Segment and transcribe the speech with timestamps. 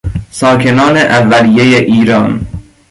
[0.31, 2.41] ساکنان اولیهی ایران